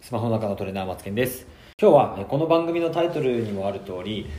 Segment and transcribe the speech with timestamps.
[0.00, 1.46] スマホの中のトレーナーマツケンです。
[1.78, 4.30] 今日はこの番組のタイトルにもある通り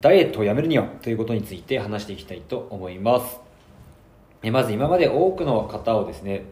[0.00, 3.38] ダイエットをやめるにはということについて話していきたいと思います。
[4.50, 6.44] まず今まで多くの方をですね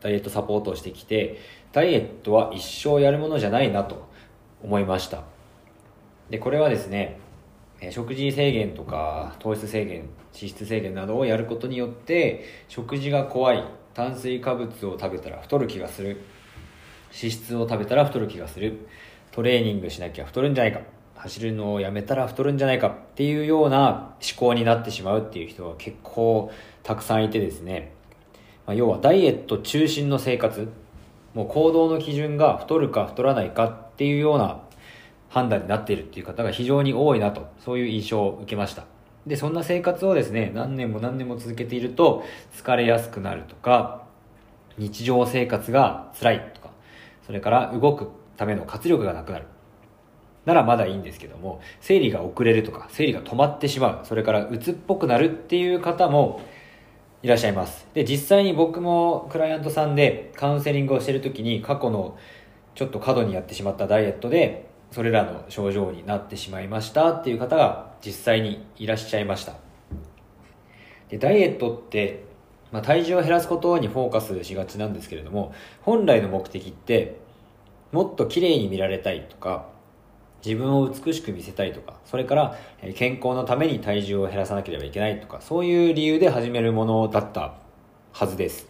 [0.00, 1.38] ダイエットサポートをしてきて
[1.72, 4.08] ダイエットは一生やるものじゃないなと
[4.62, 5.24] 思いました。
[6.30, 7.18] でこれはですね
[7.90, 16.22] 食事制限とか糖質制限脂質制限などをやることによって食事が怖い炭水化物を食べたら太る気がする
[17.16, 18.86] 脂質を食べたら太る気がする。
[19.30, 20.80] トレーニングしなきゃ太るんじゃないか。
[21.14, 26.50] 走るのをやめたら太るんじゃないかっていうような思考になってしまうっていう人が結構
[26.82, 27.92] たくさんいてですね、
[28.66, 30.68] まあ、要はダイエット中心の生活。
[31.34, 34.60] もう行動の基準が太るか太らないかっていうような
[35.30, 37.48] 判断になっているっていう方が非常に多いなと。
[37.58, 38.84] そういう印象を受けました。
[39.26, 42.24] でそんな生活をですね何年も何年も続けていると
[42.54, 44.02] 疲れやすくなるとか
[44.76, 46.63] 日常生活が辛いとか
[47.26, 49.46] それから動くための活力がなくなる。
[50.44, 56.42] ならまだいいんですけども、生理が遅れるとか、生理が止まってしまう、それから鬱っぽくなるっていう方も
[57.22, 57.86] いらっしゃいます。
[57.94, 62.18] で、実際に僕もクライアントさんでカウンセリングをしてる時に過去の
[62.74, 69.54] ちょっと過度にやってしまったダイエットで、それらの症状になってしまいましたっていう方が実際にいらっしゃいました。
[71.08, 72.24] で、ダイエットって
[72.74, 77.20] まあ、体重を減らすことにフォーカスしがちなんですけれども本来の目的って
[77.92, 79.68] もっと綺麗に見られたいとか
[80.44, 82.58] 自分を美しく見せたいとかそれから
[82.96, 87.54] 健康のために体重を減らさなければいけないとかそういう理由で始めるものだった
[88.12, 88.66] はずです。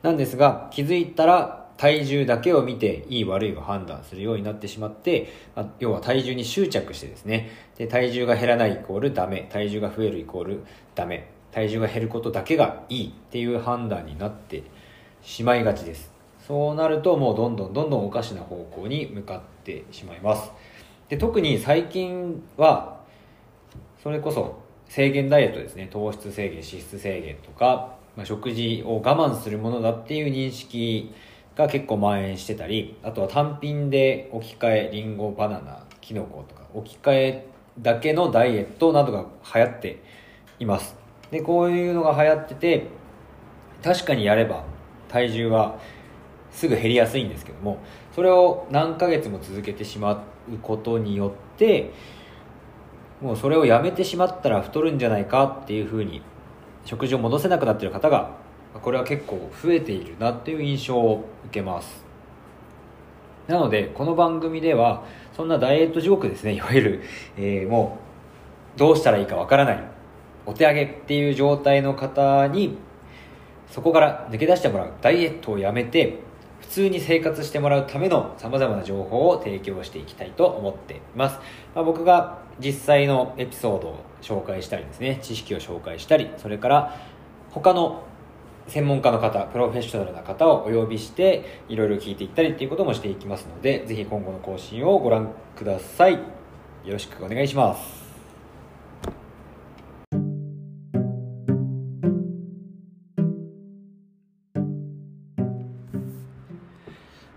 [0.00, 7.50] なんですが気づいたら体重だけを見ていい悪いを判断するようになってしまって、ま、要は体重に執着してですね。
[7.76, 9.46] で体重が減らないイコールダメ。
[9.52, 10.64] 体重が増えるイコール
[10.94, 11.41] ダメ。
[11.52, 14.64] 体重が減ることだけがいいっていう判断になって
[15.22, 16.10] しまいがちです。
[16.46, 20.50] そうなるともうどんどんどんどんおかしな方向に向かってしまいます。
[21.08, 23.00] で特に最近は
[24.02, 25.88] それこそ制限ダイエットですね。
[25.90, 31.14] 糖質制限脂質制限とか、まあ、食事を我慢するものだっていう認識
[31.54, 37.46] が結構蔓延してたりあとは単品で置き換えりんごバナナキノコとか置き換え
[37.78, 40.02] だけのダイエットなどが流行って
[40.58, 41.01] います。
[41.32, 42.86] でこういうのが流行ってて
[43.82, 44.64] 確かにやれば
[45.08, 45.78] 体重は
[46.52, 47.78] すぐ減りやすいんですけども
[48.14, 51.90] それを何ヶ月も続けてしまうことによって
[53.22, 56.20] もうそれをやめてしまったら太るんじゃないかっていうふうに
[56.84, 58.36] 食事を戻せなくなってる方が
[58.74, 62.04] これは結構増えているなっていう印象を受けます。
[63.46, 65.04] なのでこの番組では
[65.36, 67.02] そんなダイエット地獄ですねいわゆる、
[67.36, 67.98] えー、も
[68.76, 70.01] うどうしたらいいかわからない。
[70.46, 72.78] お手上げっていう状態の方に
[73.70, 74.92] そこから抜け出してもらう。
[75.00, 76.18] ダイエットをやめて
[76.60, 81.38] 普通に生活してもらうための様々な情報を提供していきたいと思っています、
[81.74, 86.96] まあ、僕が実際のエピソードを紹介したりですね知識を紹介したりそれから
[87.50, 88.04] 他の
[88.68, 96.42] 専門家の方プロフェッショナルな方をお呼びしていろいろ聞いていったりっていうこともしていきますのでぜひ今後の更新をご覧ください。
[96.84, 98.01] よろしくお願いします。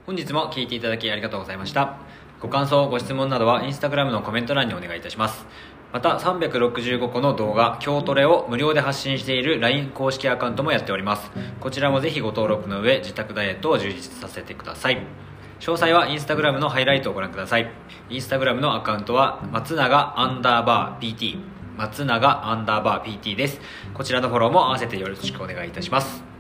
[0.06, 1.98] 本日も聞いていただきありがとうございました。
[2.40, 5.48] ご感想、ご質問などはインスタグラムのコメント欄にお願いいたします。
[5.92, 11.32] また、365個の動画、京トレを無料で発信している LINE 公式アカウントもやっております。
[11.60, 15.00] こちらもぜひご登録の上、自宅ダイエットを充実させてください。
[15.60, 17.72] 詳細はインスタグラムのハイライトをご覧ください。
[18.12, 21.40] インスタグラムのアカウントは、松永アンダーバー PT、
[21.78, 23.60] 松永アンダーバー PT です。
[23.96, 26.35] こちらのフォローも合わせてよろしくお願いいたします。